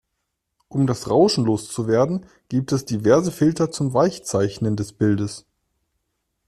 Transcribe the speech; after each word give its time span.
Um 0.67 0.87
das 0.87 1.11
Rauschen 1.11 1.45
loszuwerden 1.45 2.25
gibt 2.49 2.71
es 2.71 2.85
diverse 2.85 3.31
Filter 3.31 3.69
zum 3.69 3.93
Weichzeichnen 3.93 4.75
des 4.75 4.93
Bildes. 4.93 5.45